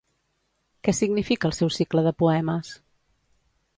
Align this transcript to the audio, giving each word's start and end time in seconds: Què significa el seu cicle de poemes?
Què 0.87 0.95
significa 0.99 1.47
el 1.51 1.55
seu 1.57 1.71
cicle 1.75 2.05
de 2.07 2.15
poemes? 2.25 2.73